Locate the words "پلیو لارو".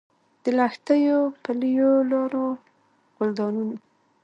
1.43-2.47